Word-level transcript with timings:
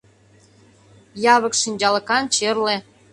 Явык. 1.35 1.53
шинчалыкан, 1.61 2.23
черле. 2.35 2.75